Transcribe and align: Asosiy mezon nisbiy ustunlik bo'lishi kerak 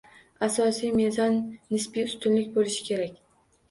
Asosiy 0.47 0.93
mezon 1.01 1.39
nisbiy 1.71 2.09
ustunlik 2.09 2.53
bo'lishi 2.61 2.93
kerak 2.93 3.19